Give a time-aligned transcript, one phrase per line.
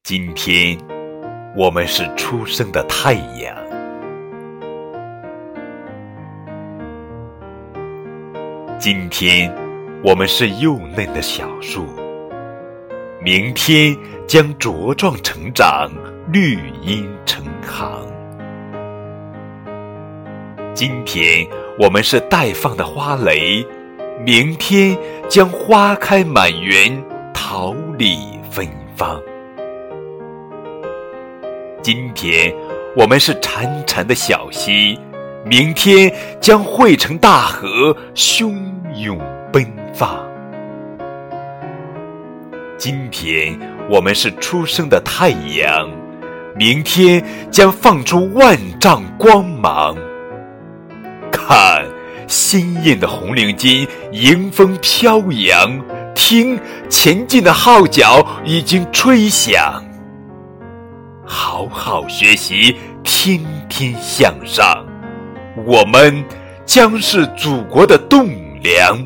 [0.00, 0.76] 今天，
[1.56, 3.54] 我们是初升的太阳；
[8.78, 9.54] 今天，
[10.02, 11.82] 我们是幼嫩的小树；
[13.20, 15.90] 明天将茁壮成长，
[16.32, 18.04] 绿荫成行。
[20.74, 21.46] 今天，
[21.78, 23.64] 我们是待放的花蕾；
[24.24, 24.98] 明天
[25.28, 27.00] 将花开满园，
[27.32, 28.66] 桃李芬
[28.96, 29.20] 芳。
[31.82, 32.54] 今天，
[32.94, 34.96] 我们是潺潺的小溪；
[35.44, 38.54] 明天将汇成大河，汹
[38.94, 39.18] 涌
[39.52, 40.16] 奔放。
[42.78, 43.58] 今天，
[43.90, 45.88] 我们是初升的太阳；
[46.54, 49.96] 明天将放出万丈光芒。
[51.32, 51.84] 看，
[52.28, 55.80] 鲜艳的红领巾迎风飘扬；
[56.14, 59.81] 听，前进的号角已经吹响。
[61.34, 64.84] 好好学习，天天向上，
[65.66, 66.22] 我们
[66.66, 68.28] 将是祖国的栋
[68.62, 69.02] 梁。